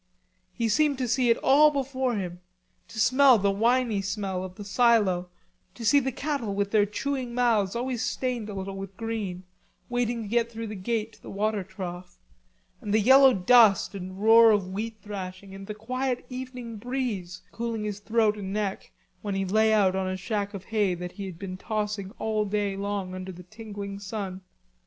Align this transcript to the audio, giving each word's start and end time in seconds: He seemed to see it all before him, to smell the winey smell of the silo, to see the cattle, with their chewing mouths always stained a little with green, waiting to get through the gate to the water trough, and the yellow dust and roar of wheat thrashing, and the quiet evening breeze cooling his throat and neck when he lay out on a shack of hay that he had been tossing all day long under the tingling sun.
He 0.51 0.67
seemed 0.67 0.97
to 0.97 1.07
see 1.07 1.29
it 1.29 1.37
all 1.43 1.69
before 1.69 2.15
him, 2.15 2.39
to 2.87 2.99
smell 2.99 3.37
the 3.37 3.51
winey 3.51 4.01
smell 4.01 4.43
of 4.43 4.55
the 4.55 4.63
silo, 4.65 5.29
to 5.75 5.85
see 5.85 5.99
the 5.99 6.11
cattle, 6.11 6.55
with 6.55 6.71
their 6.71 6.87
chewing 6.87 7.35
mouths 7.35 7.75
always 7.75 8.03
stained 8.03 8.49
a 8.49 8.55
little 8.55 8.75
with 8.75 8.97
green, 8.97 9.43
waiting 9.89 10.23
to 10.23 10.27
get 10.27 10.51
through 10.51 10.65
the 10.65 10.73
gate 10.73 11.13
to 11.13 11.21
the 11.21 11.29
water 11.29 11.63
trough, 11.63 12.17
and 12.81 12.95
the 12.95 12.99
yellow 12.99 13.31
dust 13.31 13.93
and 13.93 14.19
roar 14.19 14.49
of 14.49 14.71
wheat 14.73 14.97
thrashing, 15.03 15.53
and 15.53 15.67
the 15.67 15.75
quiet 15.75 16.25
evening 16.29 16.77
breeze 16.77 17.43
cooling 17.51 17.83
his 17.83 17.99
throat 17.99 18.37
and 18.39 18.51
neck 18.51 18.91
when 19.21 19.35
he 19.35 19.45
lay 19.45 19.71
out 19.71 19.95
on 19.95 20.07
a 20.07 20.17
shack 20.17 20.55
of 20.55 20.63
hay 20.65 20.95
that 20.95 21.11
he 21.11 21.27
had 21.27 21.37
been 21.37 21.57
tossing 21.57 22.09
all 22.17 22.43
day 22.43 22.75
long 22.75 23.13
under 23.13 23.31
the 23.31 23.43
tingling 23.43 23.99
sun. 23.99 24.41